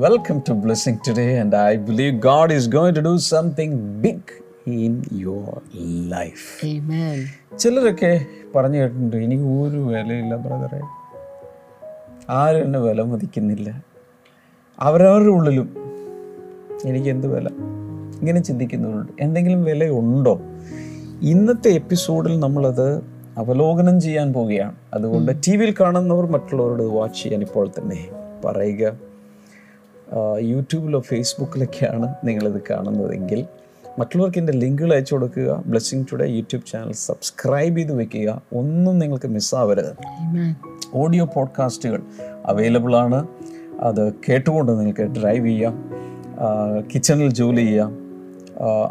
[0.00, 4.20] Welcome to Blessing today, and I believe God is going to do something big
[4.66, 5.60] in your
[6.08, 7.18] life Amen.
[7.58, 8.24] ചിലരൊക്കെ
[8.56, 10.80] പറഞ്ഞു കേട്ടിട്ടുണ്ട് എനിക്ക് ഒരു വിലയില്ല ബ്രദറെ
[12.30, 13.82] ആരും എന്നെ വില മതിക്കുന്നില്ല.
[14.80, 15.76] അവരവരുടെ ഉള്ളിലും
[16.84, 17.48] എനിക്ക് എന്ത് വില?
[18.20, 20.40] ഇങ്ങനെ ചിന്തിക്കുന്നവരുണ്ട് എന്തെങ്കിലും വിലയുണ്ടോ?
[21.22, 23.04] ഇന്നത്തെ എപ്പിസോഡിൽ നമ്മളത്
[23.38, 24.74] അവലോകനം ചെയ്യാൻ പോവുകയാണ്.
[24.94, 28.08] അതുകൊണ്ട് ടി വിയിൽ കാണുന്നവർ മറ്റുള്ളവരോട് വാച്ച് ചെയ്യാൻ ഇപ്പോൾ തന്നെ
[28.44, 29.11] പറയുക.
[30.40, 33.46] യൂട്യൂബിലോ ഫേസ്ബുക്കിലൊക്കെയാണ് നിങ്ങളിത് കാണുന്നതെങ്കിൽ
[33.98, 39.96] മറ്റുള്ളവർക്ക് എന്റെ ലിങ്കുകൾ അയച്ചു കൊടുക്കുക blessing today YouTube channel subscribe ചെയ്ത് വെക്കുക ഒന്നും നിങ്ങൾക്ക് മിസ്സാവരുത്.
[40.94, 42.02] ഓഡിയോ പോഡ്കാസ്റ്റുകൾ
[42.46, 43.28] അവൈലബിൾ ആണ്.
[43.80, 45.90] അത് കേട്ടുകൊണ്ട് നിങ്ങൾക്ക് ഡ്രൈവ് ചെയ്യാം
[46.94, 47.98] കിച്ചണിൽ ജോലി ചെയ്യാം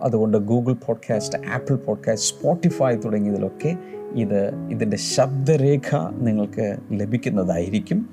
[0.01, 3.75] അതുകൊണ്ട് Google podcast Apple podcast Spotify തുടങ്ങിയതിലൊക്കെ
[4.15, 8.09] ഇത് ഇതിന്റെ ശബ്ദരേഖ നിങ്ങൾക്ക് ലഭിക്കുന്നതായിരിക്കും.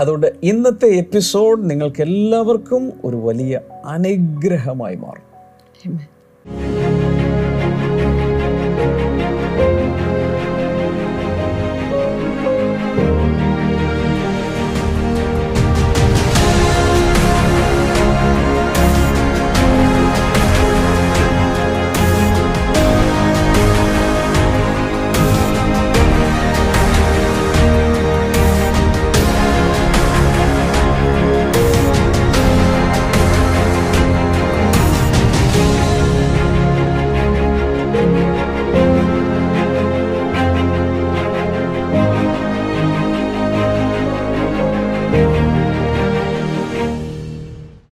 [0.00, 5.26] അതുകൊണ്ട് ഇന്നത്തെ എപ്പിസോഡ് നിങ്ങൾക്ക് എല്ലാവർക്കും ഒരു വലിയ അനുഗ്രഹമായി മാറും.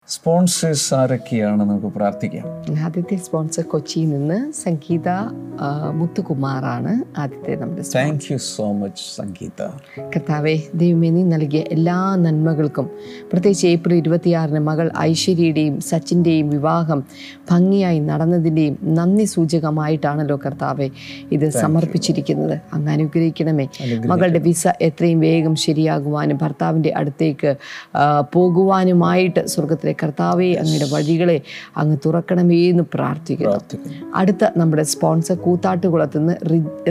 [0.08, 2.44] സ്പോൺസേഴ്സ് ആരൊക്കെയാണ് നമുക്ക് പ്രാർത്ഥിക്കാം?
[2.84, 5.08] ആദ്യത്തെ സ്പോൺസർ കൊച്ചിയിൽ നിന്ന് സംഗീത
[5.94, 9.62] മുത്തുകുമാറാണ് ആദ്യത്തെ നമ്മുടെ thank you so much Sangeetha.
[10.16, 12.90] കർത്താവെ ദൈവമേ നീ നൽകിയ എല്ലാ നന്മകൾക്കും
[13.32, 17.04] പ്രത്യേകിച്ച് ഏപ്രിൽ ഇരുപത്തിയാറിന് മകൾ ഐശ്വര്യയുടെയും സച്ചിന്റെയും വിവാഹം
[17.50, 20.88] ഭംഗിയായി നടന്നതിന്റെയും നന്ദി സൂചകമായിട്ടാണല്ലോ കർത്താവെ
[21.32, 22.56] ഇത് സമർപ്പിച്ചിരിക്കുന്നത്.
[22.72, 23.68] അങ്ങ് അനുഗ്രഹിക്കണമേ.
[24.06, 27.52] മകളുടെ വിസ എത്രയും വേഗം ശരിയാകുവാനും ഭർത്താവിന്റെ അടുത്തേക്ക്
[28.32, 31.40] പോകുവാനുമായിട്ട് സ്വർഗത്തിലെ കർത്താവെ അങ്ങയുടെ വഴികളെ
[31.76, 33.78] അങ്ങ് തുറക്കണമേ എന്ന് പ്രാർത്ഥിക്കുന്നു.
[34.14, 36.34] അടുത്ത നമ്മുടെ സ്പോൺസർ കൂത്താട്ടുകുളത്ത് നിന്ന്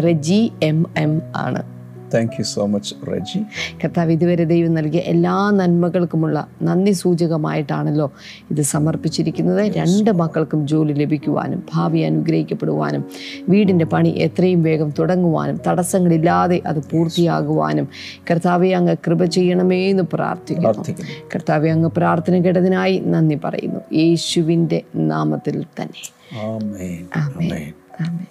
[0.04, 1.75] റെജി എം എം ആണ്.
[2.16, 3.40] Thank you so much Reji
[3.84, 8.12] കർത്താവ് ഇതുവരെ ദൈവം നൽകിയ എല്ലാ നന്മകൾക്കുമുള്ള നന്ദി സൂചകമായിട്ടാണല്ലോ
[8.52, 9.62] ഇത് സമർപ്പിച്ചിരിക്കുന്നത്.
[9.62, 13.06] രണ്ട് മക്കൾക്കും ജോലി ലഭിക്കുവാനും ഭാവി അനുഗ്രഹിക്കപ്പെടുവാനും
[13.50, 17.88] വീടിന്റെ പണി എത്രയും വേഗം തുടങ്ങുവാനും തടസ്സങ്ങളില്ലാതെ അത് പൂർത്തിയാകുവാനും
[18.32, 20.96] കർത്താവെ അങ്ങ് കൃപ ചെയ്യണമേ എന്ന് പ്രാർത്ഥിക്കുന്നു.
[21.36, 23.96] കർത്താവെ അങ്ങ് പ്രാർത്ഥന കേട്ടതിനായി നന്ദി പറയുന്നു.
[23.96, 26.02] യേശുവിന്റെ നാമത്തിൽ തന്നെ.
[26.36, 26.64] Amen.
[26.64, 27.08] ആമേൻ.
[27.16, 27.74] ആമേൻ
[28.08, 28.26] ആമേൻ.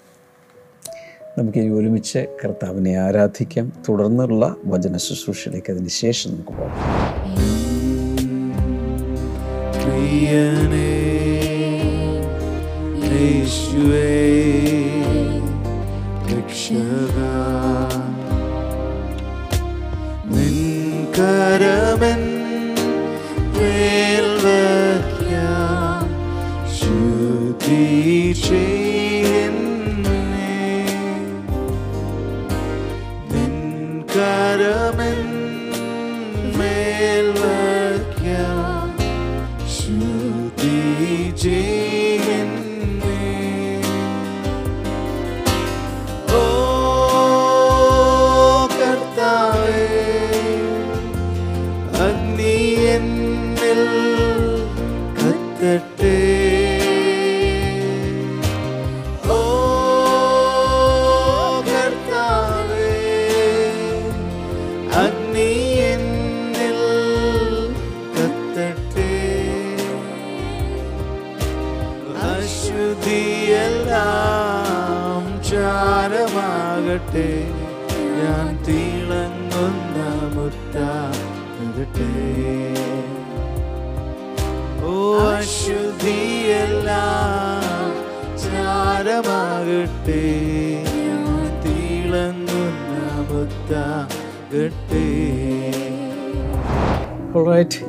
[1.38, 3.72] നമുക്ക് ഇനി ഒരുമിച്ച് കർത്താവിനെ ആരാധിക്കാം.
[3.88, 7.04] തുടർന്നുള്ള വചന ശുശ്രൂഷയിലേക്ക് അതിന് ശേഷം നമുക്ക് പോകാം.
[21.18, 22.34] കരമൻ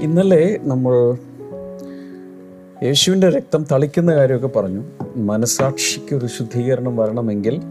[0.02, 1.18] ഇന്നലെ നമ്മൾ
[2.84, 4.84] യേശുവിന്റെ രക്തം തളിക്കുന്ന കാര്യമൊക്കെ പറഞ്ഞു.
[5.16, 7.62] മനസാക്ഷിക്ക് ഒരു ശുദ്ധീകരണം വരണമെങ്കിൽ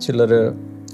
[0.00, 0.34] ചിലർ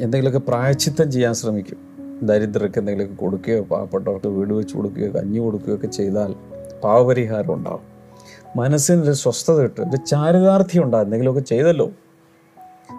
[0.00, 1.78] എന്തെങ്കിലുമൊക്കെ പ്രായച്ചിത്തം ചെയ്യാൻ ശ്രമിക്കും.
[2.22, 6.34] ദരിദ്രർക്ക് എന്തെങ്കിലുമൊക്കെ കൊടുക്കുകയോ പാവപ്പെട്ടവർക്ക് വീട് വെച്ച് കൊടുക്കുകയോ കഞ്ഞി കൊടുക്കുകയോ ഒക്കെ ചെയ്താൽ
[6.84, 7.81] പാവപരിഹാരം ഉണ്ടാവും.
[8.56, 9.90] മനസ്സിനൊരു സ്വസ്ഥത കിട്ടും.
[9.90, 11.90] ഒരു ചാരിതാർത്ഥ്യം ഉണ്ടാകും എന്തെങ്കിലുമൊക്കെ ചെയ്തല്ലോ.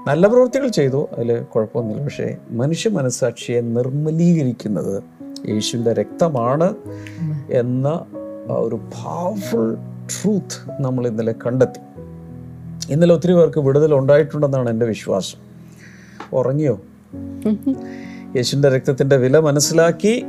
[0.07, 1.09] നല്ല പ്രവൃത്തികൾ ചെയ്തു.
[1.11, 2.03] അതിൽ കുഴപ്പമൊന്നുമില്ല.
[2.03, 5.03] പക്ഷേ മനുഷ്യ മനസാക്ഷിയെ നിർമ്മലീകരിക്കുന്നത്
[5.49, 6.75] യേശുവിന്റെ രക്തമാണ്
[7.51, 8.05] എന്ന
[8.47, 11.79] ഒരു പവർഫുൾ ട്രൂത്ത് നമ്മൾ ഇന്നലെ കണ്ടെത്തി.
[12.93, 15.37] ഇന്നലെ ഒത്തിരി പേർക്ക് വിടുതൽ ഉണ്ടായിട്ടുണ്ടെന്നാണ് എന്റെ വിശ്വാസം.
[16.33, 16.81] ഉറങ്ങിയോ?
[18.35, 20.23] യേശുവിന്റെ രക്തത്തിന്റെ വില മനസ്സിലാക്കി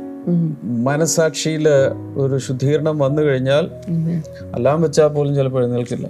[0.63, 1.69] മനസാക്ഷിയിൽ
[2.17, 6.09] ഒരു ശുദ്ധീകരണം വന്നു കഴിഞ്ഞാൽ അല്ലാൻ അലാം വെച്ചാൽ പോലും ചിലപ്പോൾ എഴുന്നേൽക്കില്ല.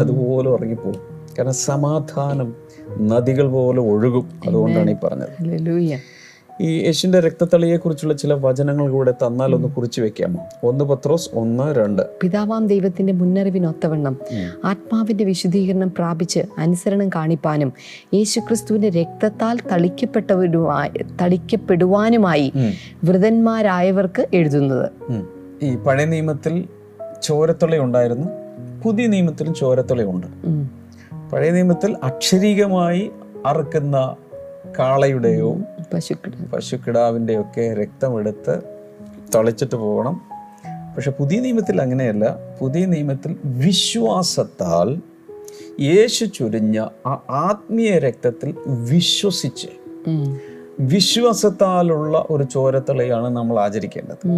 [0.00, 1.13] അതുപോലെ ഉറങ്ങിപ്പോകും.
[1.38, 2.54] കാരണം സമാധാനം
[3.00, 4.40] നദികൾ പോലെ ഒഴുകും.
[4.48, 5.32] അതുകൊണ്ടാണ് ഈ പറഞ്ഞത്.
[6.60, 10.40] ഈ യേശുവിന്റെ രക്തത്തളിയെ കുറിച്ചുള്ള ചില വചനങ്ങൾ കൂടെ തന്നാൽ ഒന്ന് കുറിച്ച് വെക്കാമോ?
[10.64, 12.02] ഒന്ന് പത്രോസ് ഒന്ന് രണ്ട്.
[12.20, 14.18] പിതാവാം ദൈവത്തിന്റെ മുന്നറിവിനൊത്തവണ്ണം
[14.64, 17.72] ആത്മാവിന്റെ വിശുദ്ധീകരണം പ്രാപിച്ച് അനുസരണം കാണിപ്പാനും
[18.14, 20.90] യേശുക്രിസ്തുവിന്റെ രക്തത്താൽ തളിക്കപ്പെട്ടവരുമായി
[21.22, 22.52] തളിക്കപ്പെടുവാനുമായി
[23.04, 24.90] വൃതന്മാരായവർക്ക് എഴുതുന്നത്.
[25.62, 26.64] ഈ പഴയ നിയമത്തിൽ
[27.22, 28.28] ചോരത്തുളി ഉണ്ടായിരുന്നു
[28.84, 30.26] പുതിയ നിയമത്തിലും ചോരത്തുളി ഉണ്ട്.
[31.32, 33.10] പഴയ നിയമത്തിൽ അക്ഷരീകമായി
[33.46, 34.16] അറുക്കുന്ന
[34.78, 35.56] കാളയുടെയോ
[36.52, 38.58] പശുക്കിടാവിന്റെ ഒക്കെ രക്തമെടുത്ത്
[39.34, 40.20] തളിച്ചിട്ട് പോകണം.
[40.96, 42.38] പക്ഷെ പുതിയ നിയമത്തിൽ അങ്ങനെയല്ല.
[42.60, 45.00] പുതിയ നിയമത്തിൽ വിശ്വാസത്താൽ
[45.80, 49.68] യേശു ചൊരിഞ്ഞ ആ ആത്മീയ രക്തത്തിൽ വിശ്വസിച്ച്.
[50.80, 54.28] വിശ്വാസത്താലുള്ള ഒരു ചോരത്തളയാണ് നമ്മൾ ആചരിക്കേണ്ടത്.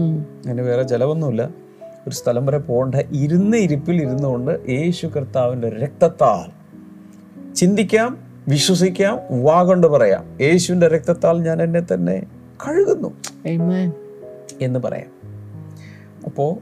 [0.48, 1.50] അതിന് വേറെ ചിലവൊന്നുമില്ല.
[1.82, 2.94] ഒരു സ്ഥലം വരെ പോകേണ്ട.
[3.12, 6.55] ഇരുന്ന ഇരിപ്പിൽ ഇരുന്നുകൊണ്ട് യേശു കർത്താവിന്റെ രക്തത്താൽ
[7.56, 8.18] ചിന്തിക്കാം
[8.48, 10.24] വിശ്വസിക്കാം വാഗണ്ട് പറയാം.
[10.40, 12.22] യേശുവിന്റെ രക്തത്താൽ ഞാൻ എന്നെ തന്നെ
[12.66, 13.10] കഴുകുന്നു.
[14.60, 15.10] എന്ന് പറയാം.
[16.24, 16.52] അപ്പോൾ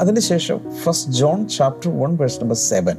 [0.00, 2.96] അതിനുശേഷം first John chapter one verse number seven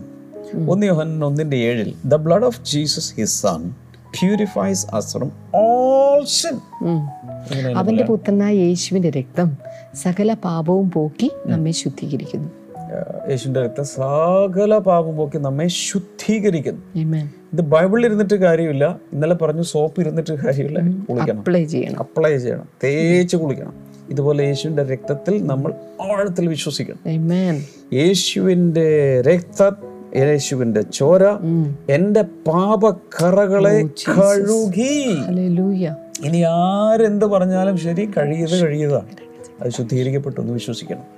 [0.70, 3.72] ഒന്ന് യോഹൻ ഒന്നിന്റെ ഏഴിൽ the blood of Jesus his son
[4.20, 6.56] purifies us from all sin.
[7.78, 9.58] അവന്റെ പുത്രനായ യേശുവിന്റെ രക്തം
[9.96, 12.50] സകല പാപവും പോക്കി നമ്മെ ശുദ്ധീകരിക്കുന്നു.
[13.30, 16.82] യേശുവിന്റെ രക്തം സകല പാപം പോക്കി നമ്മെ ശുദ്ധീകരിക്കുന്നു.
[17.00, 17.26] Amen.
[17.54, 19.00] ഇത് ബൈബിളിൽ ഇരുന്നിട്ട് കാര്യമില്ല.
[19.14, 20.80] ഇന്നലെ പറഞ്ഞു സോപ്പ് ഇരുന്നിട്ട് കാര്യമില്ല.
[20.80, 21.40] കുളിക്കണം.
[21.40, 22.00] അപ്ലൈ ചെയ്യണം.
[22.00, 22.66] അപ്ലൈ ചെയ്യണം.
[22.84, 23.74] തേച്ച് കുളിക്കണം.
[24.10, 27.12] ഇതുപോലെ യേശുവിന്റെ രക്തത്തിൽ നമ്മൾ ആഴത്തിൽ വിശ്വസിക്കണം.
[27.12, 27.64] യേശുവിന്റെ
[27.94, 29.72] യേശുവിന്റെ രക്ത
[30.16, 31.24] യേശുവിന്റെ ചോര
[31.90, 35.18] എന്റെ പാപക്കറകളെ കഴുകി.
[35.30, 35.94] Hallelujah.
[36.26, 39.28] ഇനി ആരെന്ത് പറഞ്ഞാലും ശരി കഴിയത് കഴിയതാണ്
[39.62, 41.17] അത് ശുദ്ധീകരിക്കപ്പെട്ടു എന്ന് വിശ്വസിക്കണം.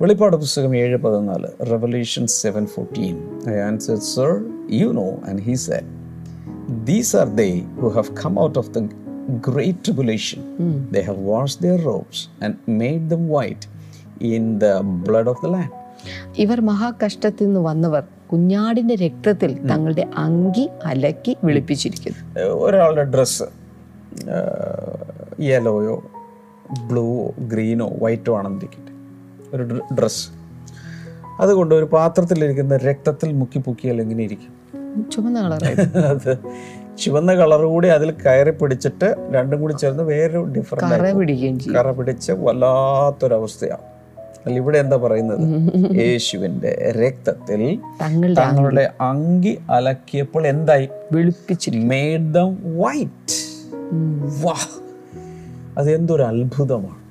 [0.00, 3.16] വെളിപ്പാട് പുസ്തകം ഏഴ് പതിനാല് Revelation seven fourteen
[3.50, 4.30] I answer sir
[4.70, 5.88] you know and he said
[6.84, 8.78] these are they who have come out of the
[9.50, 10.40] great tribulation
[10.92, 13.66] they have wash their robes and made them white
[14.24, 15.76] in the blood of the land
[16.38, 18.02] ഇവർ മഹാകഷ്ടത്തിൽ നിന്ന് വന്നവർ
[18.32, 22.40] കുഞ്ഞാടിന്റെ രക്തത്തിൽ തങ്ങളുടെ അങ്കി അലക്കി വിളിപ്പിച്ചിരിക്കുന്നു.
[22.42, 23.42] ഒരാളുടെ ഡ്രസ്സ്
[25.42, 26.02] യെലോയോ
[26.88, 28.89] ബ്ലൂവോ ഗ്രീനോ വൈറ്റോ ആണെന്നിരിക്കട്ടെ
[29.54, 30.28] ഒരു ഡ്രസ്സ്.
[31.40, 34.54] അതുകൊണ്ട് ഒരു പാത്രത്തിലിരിക്കുന്ന രക്തത്തിൽ മുക്കി പൊക്കിയാൽ എങ്ങനെ ഇരിക്കും?
[35.10, 35.64] ചുവന്ന കളർ
[36.04, 36.38] അത്
[36.98, 43.82] ചുവന്ന കളർ കൂടി അതിൽ കയറി പിടിച്ചിട്ട് രണ്ടും കൂടി ചേർന്ന് വേറൊരു ഡിഫറന്റ് കറ പിടിച്ച് വല്ലാത്തൊരവസ്ഥയാണ്.
[44.46, 45.40] അല്ല ഇവിടെ എന്താ പറയുന്നത്?
[46.00, 47.78] യേശുവിന്റെ രക്തത്തിൽ
[48.38, 49.58] തങ്ങളുടെ അങ്കി.
[49.70, 50.88] അലക്കിയപ്പോൾ എന്തായി?
[51.12, 51.88] വെളുപ്പിച്ചിരിക്കും.
[51.88, 53.38] മേഡ് ദം വൈറ്റ്
[54.44, 54.56] വാ
[55.78, 57.09] അതെന്തൊരു അത്ഭുതമാണ്.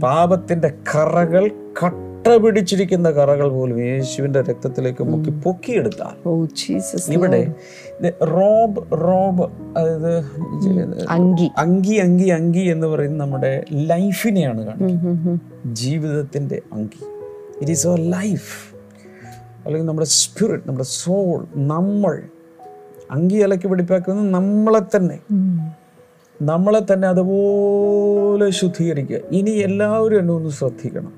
[0.00, 1.50] പാപത്തിന്റെ കറകൾ
[1.84, 6.44] കട്ട പിടിച്ചിരിക്കുന്ന കറകൾ പോലും യേശുവിന്റെ രക്തത്തിലേക്ക് മുക്കി പൊക്കിയെടുത്താൽ.
[6.56, 7.54] ജീസസ് ഇവിടെ
[8.24, 10.18] റോബ് റോബ് അതായത്
[11.08, 11.50] അങ്കി.
[11.58, 15.40] അങ്കി അങ്കി അങ്കി എന്ന് പറയുന്നത് നമ്മുടെ ലൈഫിനെയാണ് കാണുന്നത്.
[15.74, 17.04] ജീവിതത്തിന്റെ അങ്കി.
[17.60, 18.74] ഇറ്റ് ഈസ് അവർ ലൈഫ്
[19.64, 22.22] അല്ലെങ്കിൽ നമ്മുടെ സ്പിരിറ്റ് നമ്മുടെ സോൾ നമ്മൾ
[23.10, 25.18] അങ്കി അലക്കി പിടിപ്പാക്കുന്നത് നമ്മളെ തന്നെ.
[26.42, 29.16] നമ്മളെ തന്നെ അതുപോലെ ശുദ്ധീകരിക്കുക.
[29.30, 31.12] ഇനി എല്ലാവരും എന്നെ ഒന്ന് ശ്രദ്ധിക്കണം.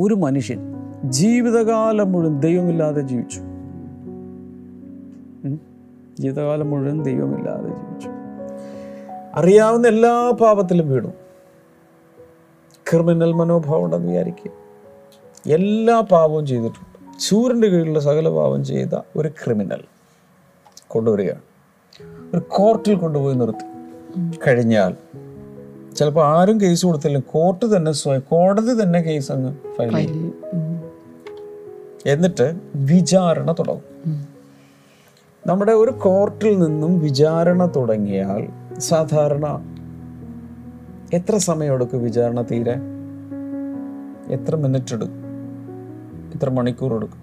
[0.00, 0.58] ഒരു മനുഷ്യൻ
[1.04, 3.40] ജീവിതകാലം മുഴുവൻ ദൈവമില്ലാതെ ജീവിച്ചു?
[6.18, 8.08] ജീവിതകാലം മുഴുവൻ ദൈവമില്ലാതെ ജീവിച്ചു.
[9.34, 11.08] അറിയാവുന്ന എല്ലാ പാപത്തിലും വീണു.
[12.90, 14.50] ക്രിമിനൽ മനോഭാവം ഉണ്ടെന്ന് വിചാരിക്കുക.
[15.52, 17.20] എല്ലാ പാപവും ചെയ്തിട്ടുണ്ട്.
[17.20, 19.80] സൂര്യന്റെ കീഴിലുള്ള സകല പാപം ചെയ്ത ഒരു ക്രിമിനൽ
[20.88, 21.40] കൊണ്ടുവരികയാണ്.
[22.34, 23.71] ഒരു കോർട്ടിൽ കൊണ്ടുപോയി നിർത്തി.
[24.46, 24.94] കഴിഞ്ഞാൽ
[25.94, 27.18] ചിലപ്പോൾ ആരും കേസ് കൊടുത്തില്ല.
[27.18, 30.34] കോർട്ട് തന്നെ സ്വയം കോടതി തന്നെ കേസ് അങ്ങ് ഫയൽ ചെയ്യും.
[32.06, 33.82] എന്നിട്ട് വിചാരണ തുടങ്ങും.
[35.46, 38.48] നമ്മുടെ ഒരു കോർട്ടിൽ നിന്നും വിചാരണ തുടങ്ങിയാൽ
[38.80, 39.46] സാധാരണ
[41.12, 42.76] എത്ര സമയമെടുക്കും വിചാരണ തീരെ?
[44.28, 45.22] എത്ര മിനിറ്റ് എടുക്കും?
[46.34, 47.22] എത്ര മണിക്കൂർ എടുക്കും?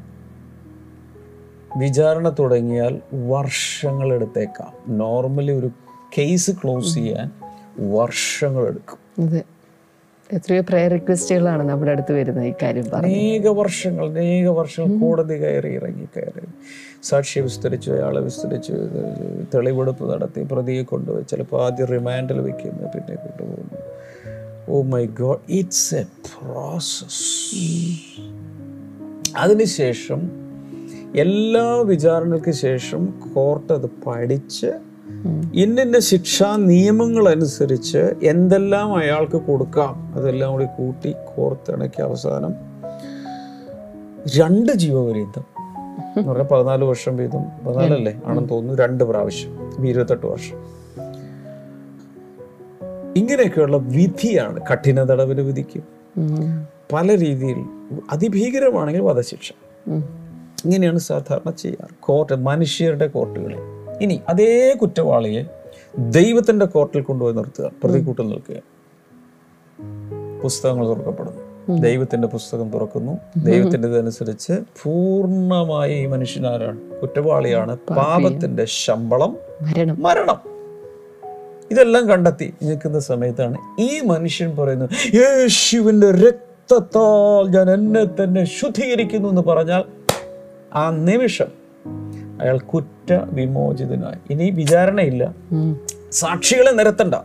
[1.80, 4.98] വിചാരണ തുടങ്ങിയാൽ വർഷങ്ങളെടുത്തേക്കാം.
[4.98, 5.72] നോർമലി ഒരു
[6.18, 7.32] കേസ് ക്ലോസ് ചെയ്യാൻ
[7.94, 9.44] വർഷങ്ങൾ എടുക്കും അതെ.
[10.34, 16.08] എത്രയോ പ്രയർ റിക്വസ്റ്റുകളാണ് നമ്മുടെ അടുത്ത് വരുന്നത് ഈ കാര്യം അനേക വർഷങ്ങൾ അനേക വർഷങ്ങൾ കോടതി കയറി ഇറങ്ങി
[16.18, 16.48] കയറി.
[17.04, 18.74] സാക്ഷി വിസ്തരിച്ചു അയാളെ വിസ്തരിച്ചു
[19.54, 21.24] തെളിവെടുപ്പ് നടത്തി പ്രതിയെ കൊണ്ടുപോയി.
[21.24, 23.80] ചിലപ്പോൾ ആദ്യം റിമാൻഡിൽ വെക്കുന്നു പിന്നെ കൊണ്ടുപോകുന്നു.
[24.70, 27.24] ഓ my God it's a process
[29.38, 30.22] അതിനുശേഷം
[31.20, 34.72] എല്ലാ വിചാരണയ്ക്ക് ശേഷം കോർട്ട് അത് പഠിച്ച്
[35.54, 42.54] ഇന്നിന്ന ശിക്ഷാ നിയമങ്ങൾ അനുസരിച്ച് എന്തെല്ലാം അയാൾക്ക് കൊടുക്കാം അതെല്ലാം കൂടി കൂട്ടി കോർത്തിണക്കി അവസാനം
[44.38, 45.44] രണ്ട് ജീവപര്യന്തം
[46.18, 47.42] എന്ന് പറഞ്ഞാൽ പതിനാല് വർഷം വീതം.
[47.68, 48.22] പതിനാലല്ലേ?
[48.26, 49.88] ആണെന്ന് തോന്നുന്നു രണ്ട് പ്രാവശ്യം.
[49.88, 50.58] ഇരുപത്തെട്ട് വർഷം.
[53.18, 55.84] ഇങ്ങനെയൊക്കെയുള്ള വിധിയാണ് കഠിന തടവിന് വിധിക്കും.
[56.94, 57.58] പല രീതിയിൽ
[58.12, 59.54] അതിഭീകരമാണെങ്കിൽ വധശിക്ഷ.
[60.66, 61.96] ഇങ്ങനെയാണ് സാധാരണ ചെയ്യാറ്.
[62.00, 63.79] കോർട്ട് മനുഷ്യരുടെ കോർട്ടുകളിൽ.
[64.02, 65.44] ഇനി അതേ കുറ്റവാളിയെ
[65.98, 68.56] ദൈവത്തിന്റെ കോർട്ടിൽ കൊണ്ടുപോയി നിർത്തുക പ്രതികൂട്ടം നിൽക്കുക.
[70.42, 71.50] പുസ്തകങ്ങൾ തുറക്കപ്പെടുന്നു.
[71.80, 73.18] ദൈവത്തിന്റെ പുസ്തകം തുറക്കുന്നു.
[73.38, 74.54] ദൈവത്തിന്റെ ഇതനുസരിച്ച്
[74.84, 77.78] പൂർണമായി ഈ മനുഷ്യനാരാണ് കുറ്റവാളിയാണ്.
[77.78, 80.02] പാപത്തിന്റെ ശമ്പളം മരണം.
[80.02, 80.50] മരണം.
[81.72, 89.84] ഇതെല്ലാം കണ്ടെത്തി നിൽക്കുന്ന സമയത്താണ് ഈ മനുഷ്യൻ പറയുന്നത് യേശുവിന്റെ രക്തത്താൽ ഞാൻ എന്നെ തന്നെ ശുദ്ധീകരിക്കുന്നു എന്ന് പറഞ്ഞാൽ
[90.74, 91.48] ആ നിമിഷം
[92.42, 95.34] അയാൾ കുറ്റ വിമോചിതനായി ഇനി വിചാരണയില്ല.
[96.12, 97.16] സാക്ഷികളെ നിരത്തണ്ട.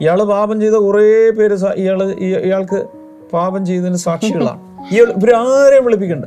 [0.00, 2.86] ഇയാൾ പാപം ചെയ്ത കുറേ പേര് ഇയാൾ ഇയാൾക്ക്
[3.32, 4.60] പാപം ചെയ്തതിന് സാക്ഷികളാണ്.
[4.94, 6.24] ഇയാൾ ഇവരാരെയും വിളിപ്പിക്കണ്ട.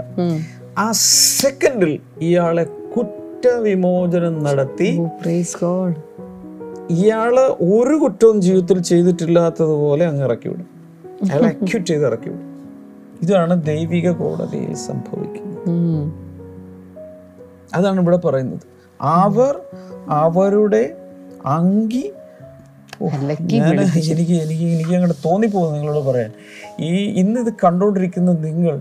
[0.77, 0.91] ആ
[1.41, 2.63] സെക്കൻഡിൽ ഇയാളെ
[2.97, 4.91] കുറ്റവിമോചനം നടത്തി
[5.63, 5.93] God.
[6.89, 10.69] ഇയാൾ ഒരു കുറ്റവും ജീവിതത്തിൽ ചെയ്തിട്ടില്ലാത്തതുപോലെ അങ്ങ് ഇറക്കി വിടും.
[11.31, 12.47] അയാൾ അക്യൂട്ട് ചെയ്ത് ഇറക്കി വിടും.
[13.21, 15.63] ഇതാണ് ദൈവിക കോടതിയിൽ സംഭവിക്കുന്നത്.
[17.75, 18.59] അതാണ് ഇവിടെ പറയുന്നത്.
[19.01, 19.59] അവർ
[20.09, 20.95] അവരുടെ
[21.45, 22.13] അങ്കി
[23.01, 26.31] എനിക്ക് എനിക്ക് എനിക്ക് അങ്ങോട്ട് തോന്നിപ്പോകുന്നു നിങ്ങളോട് പറയാൻ.
[26.79, 28.75] ഈ ഇന്ന് ഇത് കണ്ടോണ്ടിരിക്കുന്ന നിങ്ങൾ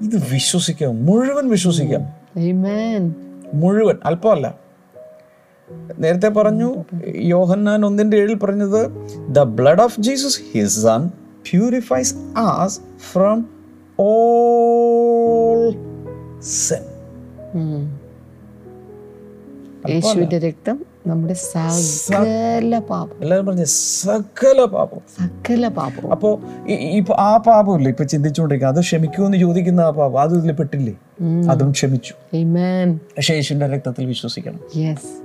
[0.00, 2.02] ഇത് വിശ്വസിക്കാം മുഴുവൻ വിശ്വസിക്കാം.
[3.54, 4.58] മുഴുവൻ അല്പമല്ല.
[5.98, 8.90] നേരത്തെ പറഞ്ഞു യോഹന്നാൻ ഒന്നിന്റെ ഏഴിൽ പറഞ്ഞത്
[9.28, 11.08] the blood of Jesus his son
[11.50, 12.80] purifies us
[13.12, 13.46] from
[14.00, 15.72] all
[16.42, 16.82] sin.
[19.88, 26.10] യേശുവിന്റെ രക്തം നമ്മുടെ സകല പാപം എല്ലാവരും പറഞ്ഞ സകല പാപം സകല പാപവും.
[26.10, 27.90] അപ്പോ ഇപ്പൊ ആ പാപമില്ലേ?
[27.90, 28.68] ഇപ്പൊ ചിന്തിച്ചുകൊണ്ടിരിക്കുക.
[28.68, 30.20] അത് ക്ഷമിക്കുമെന്ന് ചോദിക്കുന്ന ആ പാപം.
[30.20, 30.94] അത് ഇതിൽ പെട്ടില്ലേ?
[31.50, 32.14] അതും ക്ഷമിച്ചു.
[33.16, 34.60] പക്ഷേ യേശുവിന്റെ രക്തത്തിൽ വിശ്വസിക്കണം.
[34.76, 35.22] യെസ്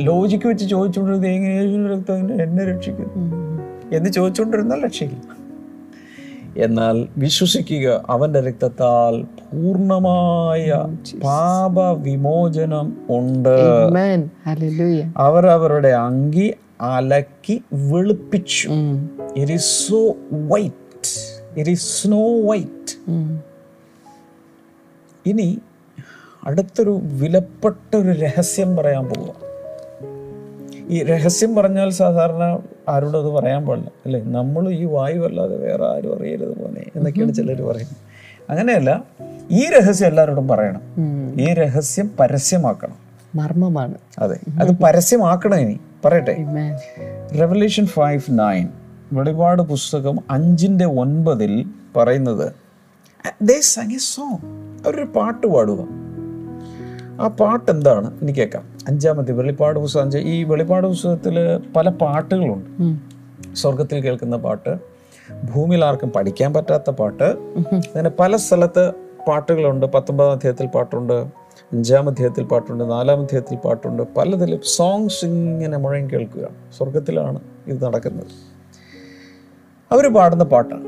[0.00, 3.34] ലോജിക്ക് വെച്ച് ചോദിച്ചുകൊണ്ടിരുന്നത് യേശുവിന്റെ രക്തം എന്നെ- എന്നെ രക്ഷിക്കുന്നു?
[3.96, 5.43] എന്ന് ചോദിച്ചുകൊണ്ടിരുന്നാൽ രക്ഷയില്ല.
[6.56, 10.84] എന്നാൽ വിശ്വസിക്കുക അവന്റെ രക്തത്താൽ പൂർണമായ
[11.24, 13.92] പാപവിമോചനം ഉണ്ട്.
[15.16, 18.68] അവരവരുടെ അങ്കി അലക്കി വെളുപ്പിച്ചു.
[18.68, 19.18] ഉം.
[19.36, 23.40] It is so white it is snow white ഉം.
[25.26, 25.58] ഇനി
[26.44, 29.34] അടുത്തൊരു വിലപ്പെട്ട ഒരു രഹസ്യം പറയാൻ പോവുക.
[30.88, 33.90] ഈ രഹസ്യം പറഞ്ഞാൽ സാധാരണ ആരോടും അത് പറയാൻ പാടില്ല.
[34.06, 34.22] അല്ലേ?
[34.22, 37.96] നമ്മൾ ഈ വായു അല്ലാതെ വേറെ ആരും അറിയരുത് പോലെ എന്നൊക്കെയാണ് ചിലർ പറയുന്നത്.
[38.50, 39.04] അങ്ങനെയല്ല
[39.50, 40.80] ഈ രഹസ്യം എല്ലാവരോടും പറയണം.
[41.40, 42.94] ഈ രഹസ്യം പരസ്യമാക്കണം.
[43.34, 43.94] മർമ്മമാണ്.
[44.18, 45.80] അതെ അത് പരസ്യമാക്കണം ഇനി.
[46.04, 46.36] പറയട്ടെ.
[47.40, 48.68] റെവല്യൂഷൻ ഫൈവ് നയൻ
[49.12, 52.52] വെളിപാട് പുസ്തകം അഞ്ചിന്റെ ഒൻപതിൽ പറയുന്നത്
[53.42, 54.44] ദേ എ song.
[54.86, 56.03] അവരൊരു പാട്ട് പാടുക.
[57.20, 58.64] ആ പാട്ട് എന്താണ് ഇനി കേൾക്കാം.
[58.88, 60.04] അഞ്ചാമത്തെ വെളിപ്പാട് പുസ്തകം.
[60.04, 61.36] അഞ്ച് ഈ വെളിപ്പാട് പുസ്തകത്തിൽ
[61.76, 62.96] പല പാട്ടുകളുണ്ട്.
[63.54, 64.78] സ്വർഗത്തിൽ കേൾക്കുന്ന പാട്ട്
[65.54, 68.92] ഭൂമിയിൽ ആർക്കും പഠിക്കാൻ പറ്റാത്ത പാട്ട് അങ്ങനെ പല സ്ഥലത്ത്
[69.28, 69.86] പാട്ടുകളുണ്ട്.
[69.86, 71.26] പത്തൊമ്പതാം അധ്യായത്തിൽ പാട്ടുണ്ട്
[71.72, 74.02] അഞ്ചാം അധ്യായത്തിൽ പാട്ടുണ്ട് നാലാം അധ്യായത്തിൽ പാട്ടുണ്ട്.
[74.16, 78.26] പലതിലും സോങ്സ് ഇങ്ങനെ മുഴങ്ങി കേൾക്കുക സ്വർഗത്തിലാണ് ഇത് നടക്കുന്നത്.
[79.92, 80.84] അവർ പാടുന്ന പാട്ടാണ്.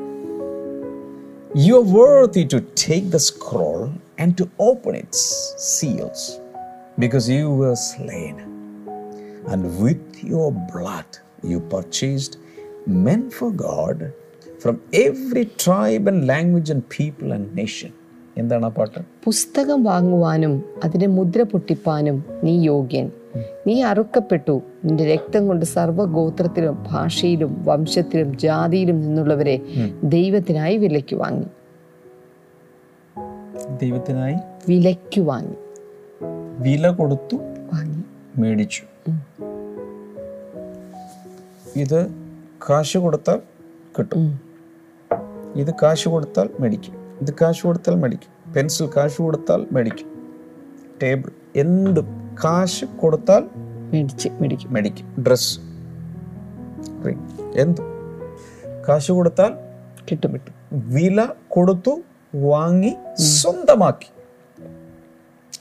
[1.57, 4.06] You are worthy to take the scroll.
[4.19, 5.21] And to open its
[5.71, 6.21] seals
[6.99, 8.37] because you were slain
[9.49, 11.11] and with your blood
[11.45, 12.35] you purchased
[13.07, 13.99] men for God
[14.61, 17.93] from every tribe and language and people and nation.
[18.41, 20.55] എന്താണ് ആ പാട്ട് പുസ്തകം വാങ്ങുവാനും
[20.85, 23.07] അതിനെ മുദ്ര പൊട്ടിപ്പാനും നീ യോഗ്യൻ
[23.67, 24.55] നീ അറുക്കപ്പെട്ടു
[24.85, 29.57] നിന്റെ രക്തം കൊണ്ട് സർവഗോത്രത്തിലും ഭാഷയിലും വംശത്തിലും ജാതിയിലും നിന്നുള്ളവരെ
[30.17, 31.47] ദൈവത്തിനായി വിലയ്ക്ക് വാങ്ങി
[33.83, 34.35] ദൈവത്തിനായി
[34.69, 35.57] വിലയ്ക്ക് വാങ്ങി.
[36.59, 38.03] വില കൊടുത്തു വാങ്ങി.
[38.37, 38.83] മേടിച്ചു.
[41.77, 42.11] ഇത്
[42.71, 43.41] കാശ് കൊടുത്താൽ
[43.99, 44.41] കിട്ടും.
[45.57, 46.95] ഇത് കാശ് കൊടുത്താൽ മേടിക്കും.
[47.21, 48.53] ഇത് കാശ് കൊടുത്താൽ മേടിക്കും.
[48.53, 50.35] പെൻസിൽ കാശ് കൊടുത്താൽ മേടിക്കും.
[51.03, 53.49] ടേബിൾ എന്തും കാശ് കൊടുത്താൽ
[53.93, 54.73] മേടിച്ച് മേടിക്കും.
[54.73, 55.25] മേടിക്കും.
[55.29, 55.59] ഡ്രസ്
[57.55, 57.85] എന്തും
[58.89, 59.53] കാശ് കൊടുത്താൽ
[60.11, 60.55] കിട്ടും കിട്ടും.
[60.73, 62.01] വില കൊടുത്തു
[62.45, 64.09] വാങ്ങി സ്വന്തമാക്കി.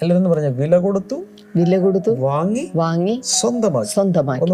[0.02, 1.16] എല്ലാവരും പറഞ്ഞ വില കൊടുത്തു
[1.56, 3.92] വില കൊടുത്തു വാങ്ങി വാങ്ങി സ്വന്തമാക്കി.
[3.92, 4.52] സ്വന്തമാക്കി.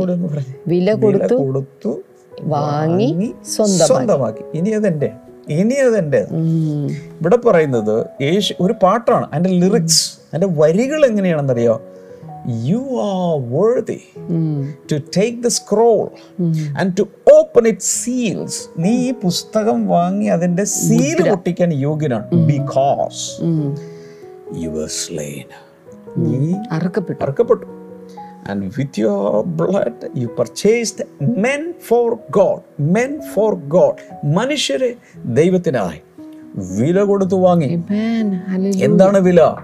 [0.67, 2.01] വില കൊടുത്തു കൊടുത്തു
[2.41, 3.87] വാങ്ങി സ്വന്തമാക്കി.
[3.87, 4.43] സ്വന്തമാക്കി.
[4.53, 5.11] ഇനി അതെന്റെ
[5.49, 6.27] ഇനി അതെന്റെ
[7.19, 9.27] ഇവിടെ പറയുന്നത് യേശു ഒരു പാട്ടാണ്.
[9.33, 11.81] അതിന്റെ ലിറിക്സ് അതിന്റെ വരികൾ എങ്ങനെയാണെന്നറിയോ
[12.47, 14.73] യു ആർ വേർതി ഉം.
[14.91, 16.07] To take the scroll
[16.79, 17.01] and to
[17.37, 22.31] open it seals നീ ഈ പുസ്തകം വാങ്ങി അതിന്റെ സീൽ പൊട്ടിക്കാൻ യോഗ്യനാണ്.
[22.31, 23.41] ബിക്കോസ്
[24.57, 25.43] യു വർ സ്ലെയിൻ
[26.17, 27.23] നീ അറുക്കപ്പെട്ടു.
[27.23, 27.65] അറുക്കപ്പെട്ടു.
[28.49, 31.05] And with your blood you purchased
[31.37, 34.95] men for God men for God മനുഷ്യരെ
[35.25, 35.99] ദൈവത്തിനായി
[36.55, 37.83] വില കൊടുത്തു വാങ്ങി.
[38.81, 39.55] എന്താണ് വില?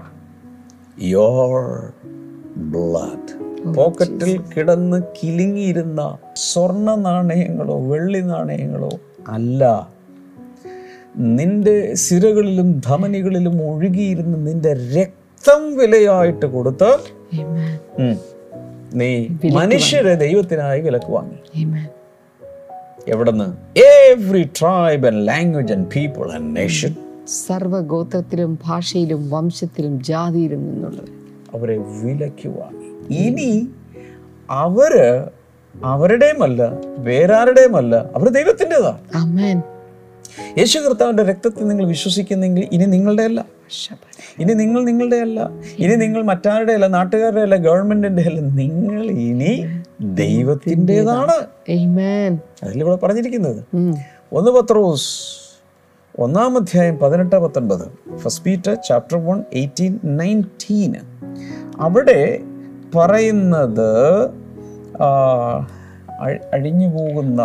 [1.00, 1.92] യോർ
[2.58, 8.88] ബ്ലഡ് പോക്കറ്റിൽ കിടന്ന് കിലുങ്ങിയിരുന്ന സ്വർണ നാണയങ്ങളോ വെള്ളി നാണയങ്ങളോ
[9.28, 9.88] അല്ല.
[11.16, 16.98] നിന്റെ സിരകളിലും ധമനികളിലും ഒഴുകിയിരുന്ന നിന്റെ രക്തം വിലയായിട്ട് കൊടുത്ത്
[18.94, 21.38] നീ മനുഷ്യരെ ദൈവത്തിനായി വിലക്ക് വാങ്ങി.
[21.58, 21.82] എവിടെന്ന്?
[23.10, 26.94] എവിടുന്ന് every tribe and language and people and nation
[27.26, 31.17] സർവഗോത്രത്തിലും ഭാഷയിലും വംശത്തിലും ജാതിയിലും നിന്നുള്ളവർ.
[31.54, 32.88] അവരെ വിലയ്ക്ക് വാങ്ങി
[33.24, 33.50] ഇനി
[34.50, 34.94] അവർ
[35.74, 36.62] അവരുടെയുമല്ല
[36.98, 39.00] വേറാരുടെയുമല്ല അവർ ദൈവത്തിന്റെതാണ്.
[40.58, 43.40] യേശു കർത്താവിന്റെ രക്തത്തിൽ നിങ്ങൾ വിശ്വസിക്കുന്നെങ്കിൽ ഇനി നിങ്ങളുടെ അല്ല
[44.38, 49.52] ഇനി നിങ്ങൾ നിങ്ങളുടെ അല്ല ഇനി നിങ്ങൾ മറ്റാരുടെ അല്ല നാട്ടുകാരുടെ അല്ല ഗവൺമെന്റിന്റെ അല്ല നിങ്ങൾ ഇനി
[50.00, 51.36] ദൈവത്തിന്റെതാണ്.
[52.62, 53.60] അതിലിവിടെ പറഞ്ഞിരിക്കുന്നത്.
[54.32, 55.10] ഒന്ന് പത്രോസ്
[56.20, 57.86] ഒന്നാം അധ്യായം പതിനെട്ട് പത്തൊൻപത്.
[58.16, 60.94] First Peter chapter one eighteen nineteen
[61.80, 62.40] അവിടെ
[62.94, 63.90] പറയുന്നത്
[66.52, 67.42] അഴിഞ്ഞു പോകുന്ന.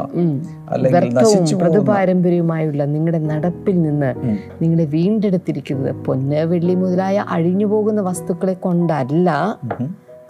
[0.69, 4.13] അല്ലെങ്കിൽ നശിച്ചു പോകുന്ന പ്രതിപാരമ്പര്യവുമായുള്ള നിങ്ങളുടെ നടപ്പിൽ നിന്ന്
[4.61, 9.29] നിങ്ങളെ വീണ്ടെടുത്തിരിക്കുന്നത് പൊന്ന് വെള്ളി മുതലായ അഴിഞ്ഞു പോകുന്ന വസ്തുക്കളെ കൊണ്ടല്ല.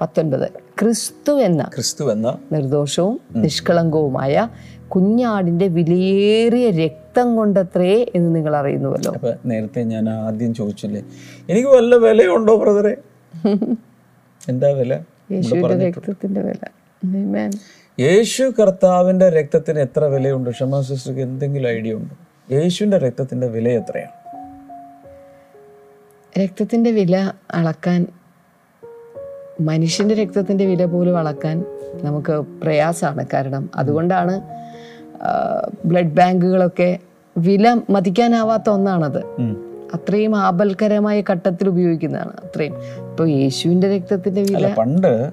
[0.01, 0.47] പത്തൊൻപത്.
[0.81, 4.47] ക്രിസ്തു എന്ന ക്രിസ്തു എന്ന നിർദോഷവും നിഷ്കളങ്കവുമായ
[4.87, 9.13] കുഞ്ഞാടിന്റെ വിലയേറിയ രക്തം കൊണ്ടത്രേ എന്ന് നിങ്ങൾ അറിയുന്നുവല്ലോ.
[9.45, 11.03] നേരത്തെ ഞാൻ ആദ്യം ചോദിച്ചില്ലേ
[11.49, 12.95] എനിക്ക് വല്ല വിലയുണ്ടോ ബ്രദറെ?
[14.49, 14.93] എന്താ വില?
[15.31, 17.49] രക്തത്തിന്റെ വില.
[17.99, 20.49] യേശു കർത്താവിന്റെ രക്തത്തിന് എത്ര വിലയുണ്ട്?
[20.49, 22.15] ക്ഷമ സിസ്റ്റർക്ക് എന്തെങ്കിലും ഐഡിയ ഉണ്ടോ?
[22.55, 24.11] യേശുവിന്റെ രക്തത്തിന്റെ വില എത്രയാണ്?
[26.39, 28.05] രക്തത്തിന്റെ വില അളക്കാൻ
[29.61, 31.65] മനുഷ്യന്റെ രക്തത്തിന്റെ വില പോലും അളക്കാൻ
[32.03, 33.25] നമുക്ക് പ്രയാസമാണ്.
[33.33, 34.41] കാരണം അതുകൊണ്ടാണ്
[35.85, 36.99] ബ്ലഡ് ബാങ്കുകളൊക്കെ
[37.37, 39.21] വില മതിക്കാനാവാത്ത ഒന്നാണത്.
[39.93, 42.33] അത്രയും ആപൽക്കരമായ ഘട്ടത്തിൽ ഉപയോഗിക്കുന്നതാണ്.
[42.43, 42.75] അത്രയും.
[43.09, 45.31] ഇപ്പൊ യേശുവിന്റെ രക്തത്തിന്റെ വില പണ്ട്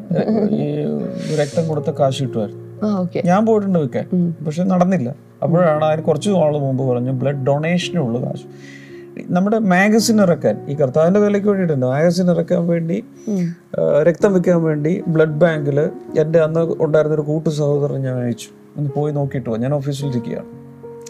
[0.50, 2.64] ഈ രക്തം കൊടുത്ത കാശ് കിട്ടുമായിരുന്നു.
[3.26, 4.34] ഞാൻ പോയിട്ടുണ്ട് വിൽക്കാൻ.
[4.46, 5.14] പക്ഷെ നടന്നില്ല.
[5.42, 8.46] അപ്പോഴാണ് അതിന് കുറച്ച് നാൾ മുമ്പ് പറഞ്ഞു ബ്ലഡ് ഡൊണേഷനുള്ള കാശ്.
[9.30, 11.86] നമ്മുടെ മാഗസിൻ ഇറക്കാൻ ഈ കർത്താവിന്റെ വിലയ്ക്ക് വേണ്ടിയിട്ടുണ്ട്.
[11.86, 13.04] മാഗസിൻ ഇറക്കാൻ വേണ്ടി
[14.08, 15.80] രക്തം വെക്കാൻ വേണ്ടി ബ്ലഡ് ബാങ്കിൽ
[16.18, 18.48] എന്റെ അന്ന് ഉണ്ടായിരുന്ന ഒരു കൂട്ടു സഹോദരൻ ഞാൻ അയച്ചു.
[18.76, 20.46] ഒന്ന് പോയി നോക്കിയിട്ട് ഞാൻ ഞാൻ ഓഫീസിലിരിക്കുകയാണ്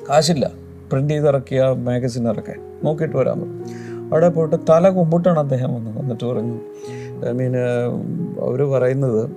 [0.08, 0.50] കാശില്ല.
[0.90, 2.58] പ്രിന്റ് ചെയ്ത് ഇറക്കിയ മാഗസിൻ ഇറക്കാൻ.
[2.84, 3.64] നോക്കിയിട്ട് വരാൻ പറഞ്ഞു.
[4.12, 5.98] അവിടെ പോയിട്ട് തല കുമ്പിട്ടാണ് അദ്ദേഹം വന്നത്.
[5.98, 6.60] എന്നിട്ട് പറഞ്ഞു
[7.28, 7.56] ഐ മീൻ
[8.44, 9.30] അവർ പറയുന്നത്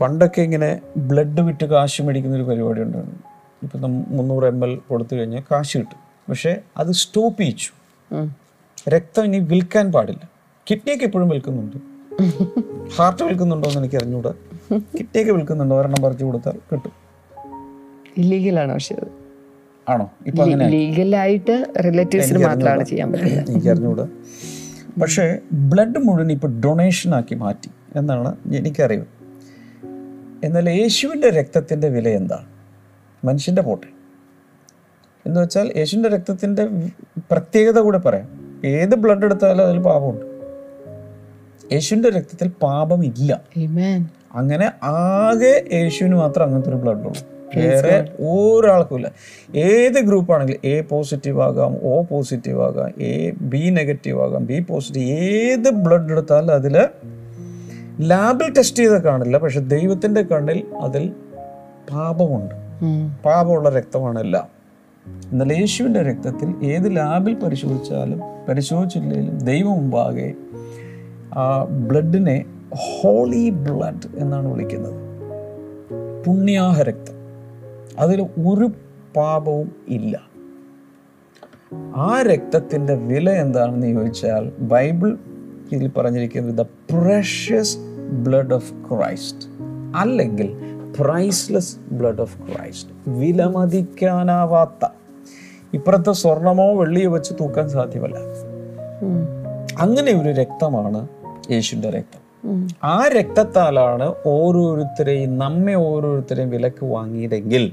[0.00, 3.16] പണ്ടൊക്കെ ഇങ്ങനെ ബ്ലഡ് വിറ്റ് കാശ് മേടിക്കുന്ന ഒരു പരിപാടി ഉണ്ടായിരുന്നു.
[3.62, 5.98] ഇപ്പം മുന്നൂറ് എം എൽ കൊടുത്തു കഴിഞ്ഞാൽ കാശ് കിട്ടും.
[6.28, 7.70] പക്ഷേ അത് സ്റ്റോപ്പ് ചെയ്യിച്ചു.
[8.90, 10.30] രക്തം ഇനി വിൽക്കാൻ പാടില്ല.
[10.70, 11.76] കിഡ്നിയൊക്കെ ഇപ്പോഴും വിൽക്കുന്നുണ്ട്.
[12.96, 14.32] ഹാർട്ട് വിൽക്കുന്നുണ്ടോ എന്ന് എനിക്ക് അറിഞ്ഞൂടാ.
[14.72, 15.80] കിഡ്നിയൊക്കെ വിൽക്കുന്നുണ്ടോ.
[15.80, 16.92] ഒരെണ്ണം പറിച്ചു കൊടുത്താൽ കിട്ടും.
[18.16, 18.96] ഇല്ലീഗലാണ് പക്ഷേ
[19.88, 20.12] ആണോ?
[20.26, 23.50] ഇപ്പൊ അങ്ങനെ ലീഗലായിട്ട് റിലേറ്റീവ്സിന് മാത്രമാണ് ചെയ്യാൻ പറ്റുന്നത്.
[23.50, 24.08] എനിക്ക് അറിഞ്ഞൂടാ.
[25.02, 29.08] പക്ഷേ ബ്ലഡ് മുഴുവൻ ഇപ്പൊ ഡൊണേഷൻ ആക്കി മാറ്റി എന്നാണ് എനിക്കറിയുന്നത്.
[30.44, 32.46] എന്നാൽ യേശുവിന്റെ രക്തത്തിന്റെ വില എന്താണ്
[33.26, 33.86] മനുഷ്യന്റെ പോട്ടെ.
[35.26, 36.68] എന്ന് വെച്ചാൽ യേശുവിന്റെ രക്തത്തിന്റെ
[37.30, 38.28] പ്രത്യേകത കൂടെ പറയാം.
[38.64, 40.26] ഏത് ബ്ലഡ് എടുത്താലും അതിൽ പാപമുണ്ട്.
[41.72, 43.42] യേശുവിന്റെ രക്തത്തിൽ പാപമില്ല.
[44.34, 47.31] അങ്ങനെ ആകെ യേശുവിന് മാത്രം അങ്ങനത്തെ ഒരു ബ്ലഡ് ഉള്ളൂ.
[47.56, 49.12] വേറെ ഒരാൾക്കും ഇല്ല
[49.56, 55.10] ഏത് ഗ്രൂപ്പ് ആണെങ്കിലും എ പോസിറ്റീവ് ആകാം ഒ പോസിറ്റീവ് ആകാം എ ബി നെഗറ്റീവ് ആകാം ബി പോസിറ്റീവ്
[55.10, 56.88] ഏത് ബ്ലഡ് എടുത്താലും അതിൽ
[58.00, 59.38] ലാബിൽ ടെസ്റ്റ് ചെയ്ത കാണില്ല.
[59.38, 61.12] പക്ഷെ ദൈവത്തിന്റെ കണ്ണിൽ അതിൽ
[61.92, 62.54] പാപമുണ്ട്.
[63.24, 64.46] പാപമുള്ള രക്തമാണ് എല്ലാം.
[65.32, 70.32] എന്നാൽ യേശുവിന്റെ രക്തത്തിൽ ഏത് ലാബിൽ പരിശോധിച്ചാലും പരിശോധിച്ചില്ലെങ്കിലും ദൈവം മുമ്പാകെ
[71.34, 74.94] ആ ബ്ലഡിനെ ഹോളി ബ്ലഡ് എന്നാണ് വിളിക്കുന്നത്.
[76.24, 77.21] പുണ്യാഹ രക്തം
[77.98, 78.70] അതിൽ ഒരു
[79.16, 80.20] പാപവും ഇല്ല.
[81.96, 85.18] ആ രക്തത്തിന്റെ വില എന്താണെന്ന് ചോദിച്ചാൽ ബൈബിൾ
[85.72, 87.78] ഇതിൽ പറഞ്ഞിരിക്കുന്നത് the precious
[88.12, 89.48] blood of Christ
[89.96, 90.54] അല്ലെങ്കിൽ
[91.00, 94.88] പ്രൈസ്ലെസ് ബ്ലഡ് ഓഫ് ക്രൈസ്റ്റ് വിലമതിക്കാനാവാത്ത.
[95.74, 98.16] ഇപ്പുറത്തെ സ്വർണമോ വെള്ളിയോ വെച്ച് തൂക്കാൻ സാധ്യമല്ല.
[99.78, 101.08] അങ്ങനെ ഒരു രക്തമാണ്
[101.50, 102.21] യേശുവിന്റെ രക്തം.
[102.84, 107.72] ആ രക്തത്താലാണ് ഓരോരുത്തരെയും നമ്മെ ഓരോരുത്തരെയും വിലക്ക് വാങ്ങിയതെങ്കിൽ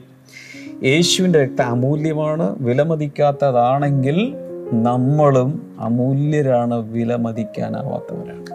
[0.83, 4.35] യേശുവിന്റെ രക്തം അമൂല്യമാണ് വിലമതിക്കാത്തതാണെങ്കിൽ
[4.83, 8.45] നമ്മളും അമൂല്യരാണ് വിലമതിക്കാനാവാത്തവരാണ്.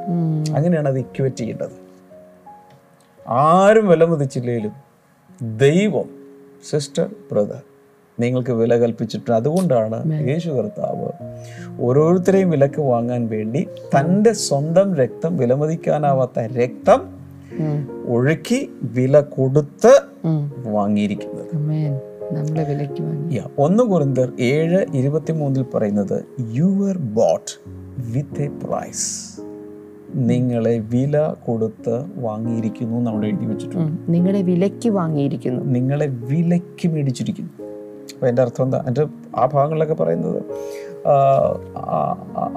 [0.56, 1.76] അങ്ങനെയാണ് അത് ഇക്വറ്റ് ചെയ്യേണ്ടത്.
[3.28, 4.72] ആരും വിലമതിച്ചില്ലെങ്കിലും
[5.58, 6.08] ദൈവം
[6.70, 7.62] സിസ്റ്റർ ബ്രദർ
[8.20, 11.08] നിങ്ങൾക്ക് വില കൽപ്പിച്ചിട്ട് അതുകൊണ്ടാണ് യേശു കർത്താവ്
[11.80, 17.24] ഓരോരുത്തരെയും വിലക്ക് വാങ്ങാൻ വേണ്ടി തന്റെ സ്വന്തം രക്തം വിലമതിക്കാനാവാത്ത രക്തം.
[18.06, 20.00] ഒഴുക്കി വില കൊടുത്ത്.
[20.66, 21.44] വാങ്ങിയിരിക്കുന്നത്.
[23.58, 27.70] ഒന്ന് കുറിന്തർ ഏഴ് ഇരുപത്തിമൂന്നിൽ പറയുന്നത് you are bought
[28.12, 29.34] with a price
[30.14, 34.12] നിങ്ങളെ വില കൊടുത്ത് വാങ്ങിയിരിക്കുന്നു അവിടെ എഴുതി വെച്ചിട്ടുണ്ട്.
[34.12, 35.64] നിങ്ങളെ വിലയ്ക്ക് വാങ്ങിയിരിക്കുന്നു.
[35.64, 37.63] നിങ്ങളെ വിലയ്ക്ക് മേടിച്ചിരിക്കുന്നു.
[38.14, 38.84] അപ്പോൾ എന്റെ അർത്ഥം എന്താ?
[38.86, 40.42] എന്റെ ആ ഭാഗങ്ങളിലൊക്കെ പറയുന്നത്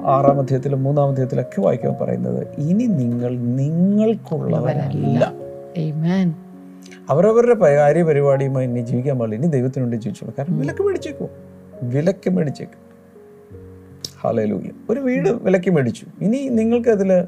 [0.06, 5.32] ആറാം അധ്യായത്തിലും മൂന്നാം അധ്യായത്തിലൊക്കെ വായിക്കാൻ പറയുന്നത് ഇനി നിങ്ങൾ നിങ്ങൾക്കുള്ളവരല്ല.
[7.10, 9.44] അവരവരുടെ കാര്യ പരിപാടിയുമായി ഇനി ജീവിക്കാൻ പാടില്ല.
[9.44, 10.34] ഇനി ദൈവത്തിന് വേണ്ടി ജീവിച്ചോളൂ.
[10.38, 11.28] കാരണം വിലക്ക് മേടിച്ചേക്കും.
[11.82, 12.88] വിലക്ക് മേടിച്ചേക്കും.
[14.20, 16.06] ഹാലയിലൂല്ല ഒരു വീട് വിലക്ക് മേടിച്ചു.
[16.20, 17.24] ഇനി നിങ്ങൾക്ക് അതിൽ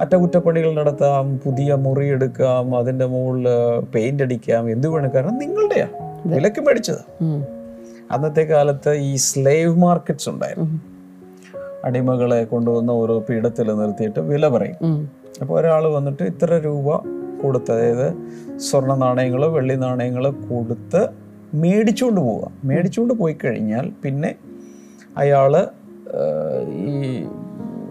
[0.00, 3.46] അറ്റകുറ്റപ്പണികൾ നടത്താം പുതിയ മുറി എടുക്കാം അതിന്റെ മുകളിൽ
[3.94, 5.88] പെയിന്റ് അടിക്കാം എന്ത് വേണം കാരണം നിങ്ങളുടെയാ.
[6.26, 7.02] വിലക്ക് മേടിച്ചതാ.
[7.20, 7.59] ഉം.
[8.10, 10.80] അന്നത്തെ കാലത്ത് ഈ സ്ലേവ് മാർക്കറ്റ്സ് ഉണ്ടായിരുന്നു.
[11.84, 15.08] അടിമകളെ കൊണ്ടുവന്ന് ഓരോ പീഠത്തിൽ നിർത്തിയിട്ട് വില പറയും.
[15.40, 16.96] അപ്പോൾ ഒരാൾ വന്നിട്ട് ഇത്ര രൂപ
[17.42, 18.14] കൊടുത്ത് അതായത്
[18.56, 21.08] സ്വർണ നാണയങ്ങൾ വെള്ളി നാണയങ്ങൾ കൊടുത്ത്
[21.54, 22.50] മേടിച്ചുകൊണ്ട് പോവുക.
[22.64, 24.34] മേടിച്ചുകൊണ്ട് പോയി കഴിഞ്ഞാൽ പിന്നെ
[25.16, 25.66] അയാൾ
[26.68, 27.24] ഈ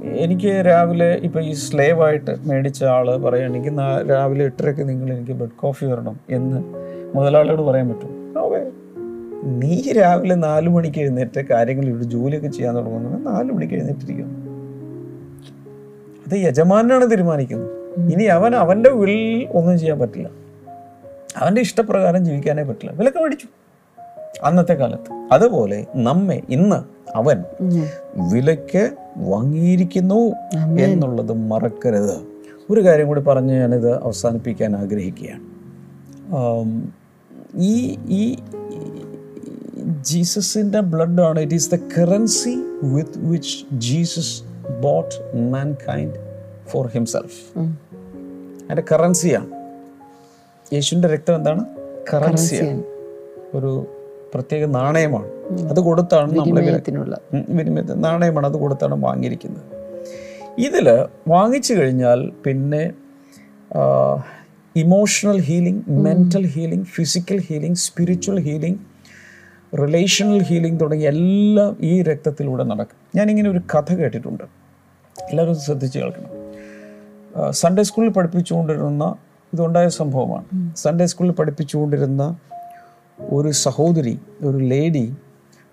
[0.03, 3.75] എനിക്ക് രാവിലെ ഇപ്പോൾ ഈ സ്ലേവായിട്ട് മേടിച്ച ആൾ പറയുകയാണെങ്കിൽ
[4.09, 6.63] രാവിലെ എട്ടരയ്ക്ക് നിങ്ങൾ എനിക്ക് ബെഡ് കോഫി വരണം എന്ന്
[7.17, 8.18] മുതലാളിയോട് പറയാൻ പറ്റും.
[9.43, 14.49] നീ രാവിലെ നാല് മണിക്ക് എഴുന്നേറ്റ് കാര്യങ്ങൾ ഇവിടെ ജോലിയൊക്കെ ചെയ്യാൻ തുടങ്ങുന്നത് നാല് മണിക്ക് എഴുന്നേറ്റിരിക്കുന്നു
[16.27, 17.71] അത് യജമാനാണ് തീരുമാനിക്കുന്നത്.
[17.99, 20.29] ഇനി അവൻ അവന്റെ വിളിൽ ഒന്നും ചെയ്യാൻ പറ്റില്ല.
[21.37, 22.91] അവന്റെ ഇഷ്ടപ്രകാരം ജീവിക്കാനേ പറ്റില്ല.
[22.91, 23.47] വിലക്ക് മേടിച്ചു.
[24.43, 25.27] അന്നത്തെ കാലത്ത്.
[25.31, 26.75] അതുപോലെ നമ്മെ ഇന്ന്
[27.17, 27.43] അവൻ.
[28.33, 30.31] വിലക്ക് വാങ്ങിയിരിക്കുന്നു
[30.79, 32.17] എന്നുള്ളത് മറക്കരുത്.
[32.69, 35.41] ഒരു കാര്യം കൂടി പറഞ്ഞ് ഞാനിത് അവസാനിപ്പിക്കാൻ ആഗ്രഹിക്കുകയാണ്.
[37.55, 38.35] ഈ ഈ
[39.89, 44.43] ജീസസിന്റെ ബ്ലഡാണ് it is the currency with which Jesus
[44.81, 45.39] bought
[45.89, 46.13] mankind
[46.69, 47.59] for himself.
[47.59, 49.49] അതിന്റെ കറൻസിയാണ്
[50.73, 51.65] യേശുവിന്റെ രക്തം എന്താണ്?
[52.13, 52.83] കറൻസിയാണ്
[53.53, 53.87] ഒരു
[54.33, 55.27] പ്രത്യേക നാണയമാണ്.
[55.69, 59.63] അത് കൊടുത്താണ് നമ്മൾ നാണയമാണ് അത് കൊടുത്താണ് വാങ്ങിയിരിക്കുന്നത്.
[60.57, 62.91] ഇതിൽ വാങ്ങിച്ചു കഴിഞ്ഞാൽ പിന്നെ
[64.75, 68.79] emotional healing mental healing physical healing spiritual healing
[69.77, 73.19] relational healing തുടങ്ങി എല്ലാം ഈ രക്തത്തിലൂടെ നടക്കും.
[73.19, 74.43] ഞാനിങ്ങനെ ഒരു കഥ കേട്ടിട്ടുണ്ട്.
[75.29, 76.49] എല്ലാവരും ശ്രദ്ധിച്ച് കേൾക്കണം.
[77.51, 79.15] സൺഡേ സ്കൂളിൽ പഠിപ്പിച്ചുകൊണ്ടിരുന്ന
[79.53, 80.75] ഇതുണ്ടായ സംഭവമാണ്.
[80.75, 82.37] സൺഡേ സ്കൂളിൽ പഠിപ്പിച്ചുകൊണ്ടിരുന്ന
[83.19, 85.15] ഒരു സഹോദരി ഒരു ലേഡി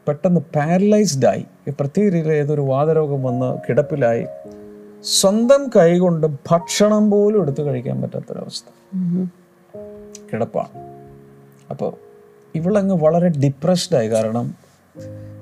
[0.08, 1.44] പെട്ടെന്ന് പാരലൈസ്ഡ് ആയി.
[1.68, 4.26] പ്രത്യേക രീതിയിൽ ഏതൊരു വാതരോഗം വന്ന് കിടപ്പിലായി.
[5.04, 8.96] സ്വന്തം കൈകൊണ്ട് ഭക്ഷണം പോലും എടുത്തു കഴിക്കാൻ പറ്റാത്തൊരവസ്ഥ.
[10.32, 10.68] കിടപ്പാണ്.
[11.70, 12.05] അപ്പോൾ
[12.56, 14.46] ഇവളങ്ങ് വളരെ ഡിപ്രസ്ഡായി കാരണം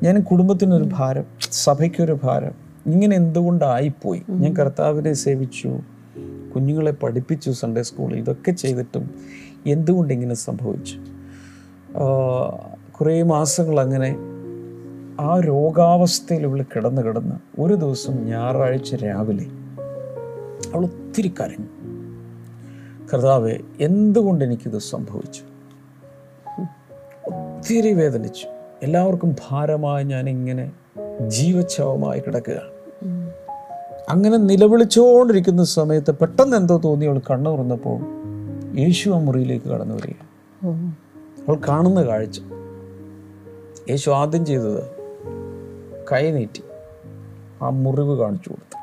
[0.03, 2.55] ഞാൻ കുടുംബത്തിനൊരു ഭാരം സഭയ്ക്കൊരു ഭാരം
[2.87, 4.23] ഇങ്ങനെ എന്തുകൊണ്ടായിപ്പോയി?
[4.31, 5.71] ഞാൻ കർത്താവിനെ സേവിച്ചു
[6.55, 9.05] കുഞ്ഞുങ്ങളെ പഠിപ്പിച്ചു സൺഡേ സ്കൂളിൽ ഇതൊക്കെ ചെയ്തിട്ടും
[9.67, 10.99] എന്തുകൊണ്ട് ഇങ്ങനെ സംഭവിച്ചു?
[13.01, 14.11] കുറേ മാസങ്ങൾ അങ്ങനെ
[15.21, 19.47] ആ രോഗാവസ്ഥയിൽ ഇവൾ കിടന്ന് കിടന്ന് ഒരു ദിവസം ഞായറാഴ്ച രാവിലെ
[20.75, 21.71] അവൾ ഒത്തിരി കരഞ്ഞു.
[23.11, 25.43] കർത്താവെ എന്തുകൊണ്ട് എനിക്കിത് സംഭവിച്ചു?
[27.65, 28.47] ഒത്തിരി വേദനിച്ചു.
[28.83, 30.73] എല്ലാവർക്കും ഭാരമായി ഞാൻ ഇങ്ങനെ
[31.29, 33.31] ജീവച്ഛവമായി കിടക്കുകയാണ്.
[34.09, 37.07] അങ്ങനെ നിലവിളിച്ചുകൊണ്ടിരിക്കുന്ന സമയത്ത് പെട്ടെന്ന് എന്തോ തോന്നി.
[37.07, 38.01] അവൾ കണ്ണു തുറന്നപ്പോൾ
[38.79, 40.15] യേശു ആ മുറിയിലേക്ക് കടന്നു വരിക.
[41.49, 42.41] അവൾ കാണുന്ന കാഴ്ച.
[43.91, 44.83] യേശു ആദ്യം ചെയ്തത്
[46.13, 46.63] കൈ നീട്ടി
[47.63, 48.79] ആ മുറിവ് കാണിച്ചു കൊടുത്തു.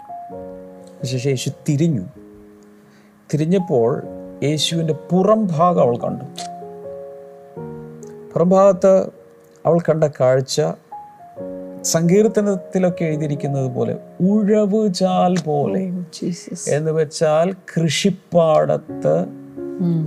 [1.06, 2.02] ശേഷം യേശു തിരിഞ്ഞു.
[3.34, 4.04] തിരിഞ്ഞപ്പോൾ
[4.44, 6.51] യേശുവിന്റെ പുറം ഭാഗം അവൾ കണ്ടു.
[8.34, 8.94] പുറം ഭാഗത്ത്
[9.66, 10.58] അവൾ കണ്ട കാഴ്ച
[11.84, 15.82] സങ്കീർത്തനത്തിലൊക്കെ എഴുതിയിരിക്കുന്നത് പോലെ ഉഴവ് ചാൽ പോലെ
[16.14, 19.16] ജീസസ് എന്ന് വെച്ചാൽ കൃഷിപ്പാടത്ത്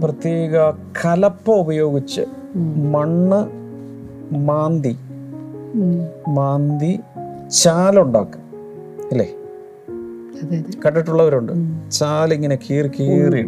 [0.03, 0.57] പ്രത്യേക
[1.05, 2.25] കലപ്പ ഉപയോഗിച്ച്
[2.95, 3.41] മണ്ണ്
[4.45, 4.95] മാന്തി
[6.29, 6.93] മാന്തി
[7.63, 8.41] ചാലുണ്ടാക്കുക
[9.13, 9.29] അല്ലേ?
[10.87, 11.53] കണ്ടിട്ടുള്ളവരുണ്ട്
[11.91, 13.43] ചാലിങ്ങനെ കീറി കീറി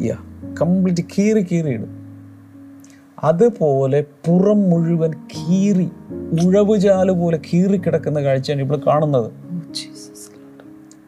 [0.00, 0.16] യാ
[0.60, 1.90] കംപ്ലീറ്റ് കീറി കീറിയിടും
[3.24, 5.90] അതുപോലെ പുറം മുഴുവൻ കീറി
[6.44, 9.32] ഉഴവുചാൽ പോലെ കീറി കിടക്കുന്ന കാഴ്ചയാണ് ഇപ്പോൾ കാണുന്നത്.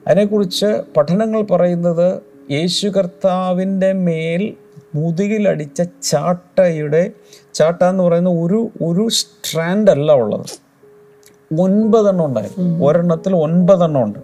[0.09, 4.55] അതിനെക്കുറിച്ച് പഠനങ്ങൾ പറയുന്നത് യേശു കർത്താവിന്റെ മേൽ
[4.95, 7.11] മുതുകിലടിച്ച ചാട്ടയുടെ
[7.55, 10.47] ചാട്ട എന്ന് പറയുന്ന ഒരു ഒരു സ്ട്രാൻഡ് അല്ല ഉള്ളത്.
[11.61, 12.87] ഒൻപതെണ്ണം ഉണ്ടായിരുന്നു.
[12.87, 14.19] ഒരെണ്ണത്തിൽ ഒൻപതെണ്ണം ഉണ്ട്.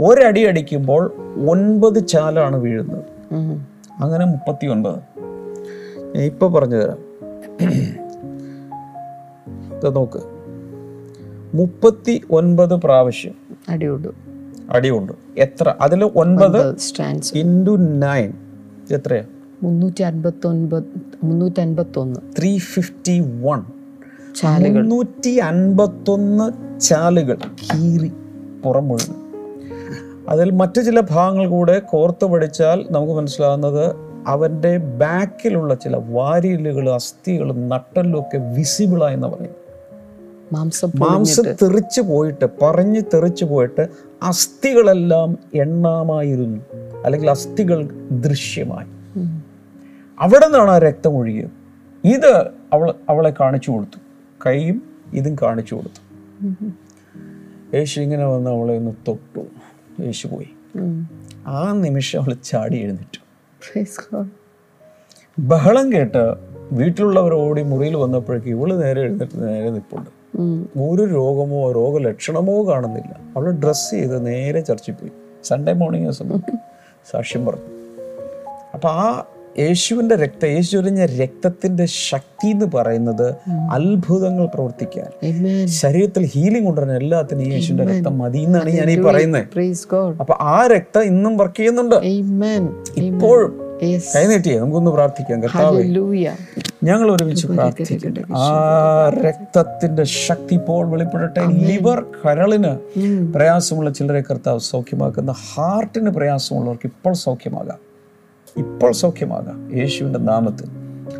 [0.00, 1.12] ഒരടി അടിക്കുമ്പോൾ
[1.50, 3.04] ഒൻപത് ചാലാണ് വീഴുന്നത്.
[4.02, 4.98] അങ്ങനെ മുപ്പത്തി ഒൻപത്
[6.16, 7.09] ഞാൻ ഇപ്പൊ പറഞ്ഞു തരാം
[9.88, 10.20] നോക്ക്.
[11.56, 13.34] മുപ്പത്തി ഒൻപത് പ്രാവശ്യം
[13.68, 14.08] അടിയുണ്ട്.
[14.70, 15.12] അടിയുണ്ട്.
[15.36, 15.74] എത്ര?
[15.80, 18.32] അതിൽ ഒൻപത് സ്റ്റാൻഡ് ഇന്റു നയൻ
[18.94, 19.24] എത്രയാ
[19.62, 20.84] മുന്നൂറ്റി അൻപത്തി ഒൻപത്
[21.24, 23.62] മുന്നൂറ്റി അൻപത്തി ഒന്ന് ത്രീ ഫിഫ്റ്റി വൺ
[24.36, 24.80] ചാലുകൾ.
[24.80, 28.12] മുന്നൂറ്റി അൻപത്തൊന്ന് ചാലുകൾ കീറി
[28.64, 28.88] പുറം
[30.28, 38.20] അതിൽ മറ്റു ചില ഭാഗങ്ങൾ കൂടെ കോർത്ത് പഠിച്ചാൽ നമുക്ക് മനസ്സിലാകുന്നത് അവന്റെ ബാക്കിലുള്ള ചില വാരിയലുകളും അസ്ഥികളും നട്ടലും
[38.20, 39.60] ഒക്കെ വിസിബിളായെന്ന് പറയും
[40.52, 43.88] മാംസം മാംസം തെറിച്ചു പോയിട്ട് പറഞ്ഞ് തെറിച്ചു പോയിട്ട്
[44.22, 46.60] അസ്ഥികളെല്ലാം എണ്ണാമായിരുന്നു.
[47.04, 48.86] അല്ലെങ്കിൽ അസ്ഥികൾ ദൃശ്യമായി.
[50.20, 51.50] അവിടെ നിന്നാണ് ആ രക്തം ഒഴുകിയത്.
[52.04, 53.98] ഇത് അവൾ അവളെ കാണിച്ചു കൊടുത്തു.
[54.46, 54.82] കൈയും
[55.14, 56.02] ഇതും കാണിച്ചു കൊടുത്തു.
[57.76, 59.46] യേശു ഇങ്ങനെ വന്ന് അവളെ ഒന്ന് തൊട്ടു.
[60.02, 60.48] യേശു പോയി.
[61.46, 63.19] ആ നിമിഷം അവൾ ചാടി എഴുന്നേറ്റു.
[65.38, 66.34] ബഹളം കേട്ട്
[66.72, 70.20] വീട്ടിലുള്ളവർ ഓടി മുറിയിൽ വന്നപ്പോഴേക്ക് ഇവൾ നേരെ എഴുന്നേറ്റ് നേരെ നിൽപ്പുണ്ട്
[70.82, 73.20] ഒരു രോഗമോ രോഗലക്ഷണമോ കാണുന്നില്ല.
[73.36, 75.12] അവൾ ഡ്രസ്സ് ചെയ്ത് നേരെ ചർച്ചിൽ പോയി.
[75.44, 76.12] സൺഡേ മോർണിംഗ്
[77.12, 77.64] സാക്ഷ്യം പറഞ്ഞു.
[78.74, 79.24] അപ്പൊ ആ
[79.58, 83.34] യേശുവിന്റെ രക്തം യേശു ഒരിഞ്ഞ രക്തത്തിന്റെ ശക്തി എന്ന് പറയുന്നത്
[83.70, 89.46] അത്ഭുതങ്ങൾ പ്രവർത്തിക്കാൻ ശരീരത്തിൽ ഹീലിംഗ് ഉണ്ടെന്ന് എല്ലാത്തിനും യേശുവിന്റെ യേശുവിന്റെ രക്തം മതി എന്നാണ് ഞാൻ ഈ പറയുന്നത്.
[90.20, 91.96] അപ്പൊ ആ രക്തം ഇന്നും വർക്ക് ചെയ്യുന്നുണ്ട്.
[92.96, 93.70] ഇപ്പോഴും
[94.16, 95.42] കൈനീട്ടിയേ നമുക്കൊന്ന് പ്രാർത്ഥിക്കാം.
[95.42, 95.82] കർത്താവേ
[96.84, 98.46] ഞങ്ങൾ ഒരുമിച്ച് പ്രാർത്ഥിക്കട്ടെ ആ
[99.26, 101.40] രക്തത്തിന്റെ ശക്തി ഇപ്പോൾ വെളിപ്പെടട്ടെ.
[101.46, 102.72] ലിവർ കരളിന്
[103.32, 105.34] പ്രയാസമുള്ള ചിലരെ കർത്താവ് സൗഖ്യമാക്കുന്ന.
[105.54, 107.89] ഹാർട്ടിന് പ്രയാസമുള്ളവർക്ക് ഇപ്പോൾ സൗഖ്യമാകാം.
[108.56, 109.78] ഇപ്പോൾ സൗഖ്യമാകാം.
[109.78, 110.68] യേശുവിന്റെ നാമത്തിൽ.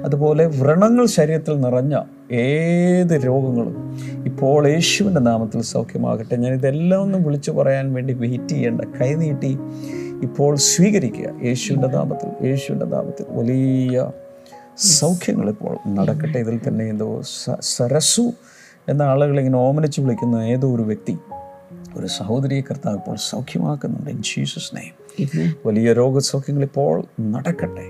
[0.05, 6.37] അതുപോലെ വ്രണങ്ങൾ ശരീരത്തിൽ നിറഞ്ഞ ഏത് രോഗങ്ങളും ഇപ്പോൾ യേശുവിന്റെ നാമത്തിൽ സൗഖ്യമാകട്ടെ.
[6.37, 9.59] ഞാൻ ഇതെല്ലാം ഒന്ന് വിളിച്ചു പറയാൻ വേണ്ടി വെയിറ്റ് ചെയ്യേണ്ട കൈനീട്ടി
[10.23, 11.31] ഇപ്പോൾ സ്വീകരിക്കുക.
[11.45, 14.11] യേശുവിന്റെ നാമത്തിൽ യേശുവിന്റെ നാമത്തിൽ വലിയ
[14.79, 16.39] സൗഖ്യങ്ങൾ ഇപ്പോൾ നടക്കട്ടെ.
[16.39, 17.23] ഇതിൽ തന്നെ എന്തോ
[17.61, 18.33] സരസു
[18.89, 21.17] എന്ന ആളുകൾ ഇങ്ങനെ ഓമനിച്ച് വിളിക്കുന്ന ഏതോ ഒരു വ്യക്തി
[21.97, 24.11] ഒരു സഹോദരിയെ കർത്താവ് ഇപ്പോൾ സൗഖ്യമാക്കുന്നുണ്ട്.
[24.11, 25.00] ഇൻ ജീസസ് നെയ്മ്
[25.67, 27.85] വലിയ രോഗസൗഖ്യങ്ങൾ ഇപ്പോൾ നടക്കട്ടെ.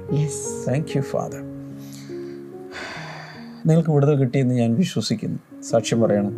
[0.69, 1.43] താങ്ക് യു ഫാദർ
[3.67, 5.63] നിങ്ങൾക്ക് വിടുതൽ കിട്ടിയെന്ന് ഞാൻ വിശ്വസിക്കുന്നു.
[5.63, 6.37] സാക്ഷ്യം പറയണം.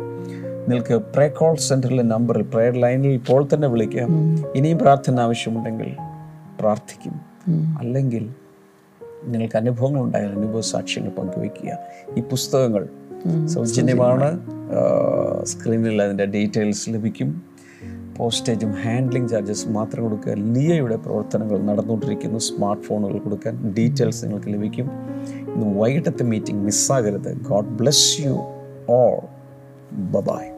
[0.67, 4.09] നിങ്ങൾക്ക് പ്രേ കോൾ സെന്ററിലെ നമ്പറിൽ പ്രേയർ ലൈനിൽ ഇപ്പോൾ തന്നെ വിളിക്കാം.
[4.55, 5.95] ഇനിയും പ്രാർത്ഥന ആവശ്യമുണ്ടെങ്കിൽ
[6.59, 7.21] പ്രാർത്ഥിക്കും.
[7.79, 8.29] അല്ലെങ്കിൽ
[9.23, 11.77] നിങ്ങൾക്ക് അനുഭവങ്ങൾ ഉണ്ടായാൽ അനുഭവ സാക്ഷ്യങ്ങൾ പങ്കുവയ്ക്കുക.
[12.17, 12.87] ഈ പുസ്തകങ്ങൾ
[13.47, 14.39] സൗജന്യമാണ്.
[15.43, 17.52] സ്ക്രീനിൽ അതിന്റെ ഡീറ്റെയിൽസ് ലഭിക്കും.
[18.17, 20.33] പോസ്റ്റേജും ഹാൻഡ്ലിംഗ് ചാർജസ് മാത്രം കൊടുക്കുക.
[20.33, 22.39] ലിയയുടെ പ്രവർത്തനങ്ങൾ നടന്നുകൊണ്ടിരിക്കുന്നു.
[22.39, 24.91] സ്മാർട്ട് ഫോണുകൾ കൊടുക്കാൻ ഡീറ്റെയിൽസ് നിങ്ങൾക്ക് ലഭിക്കും.
[25.55, 27.37] ഇന്ന് വൈകിട്ടത്തെ meeting മിസ്സാകരുത്.
[27.41, 28.43] God bless you
[28.89, 29.19] all.
[29.93, 30.53] Bye bye